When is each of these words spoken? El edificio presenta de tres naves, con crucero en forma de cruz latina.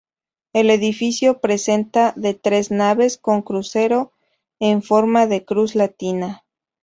El 0.53 0.71
edificio 0.71 1.39
presenta 1.41 2.11
de 2.15 2.33
tres 2.33 2.71
naves, 2.71 3.19
con 3.19 3.43
crucero 3.43 4.13
en 4.59 4.81
forma 4.81 5.27
de 5.27 5.45
cruz 5.45 5.75
latina. 5.75 6.43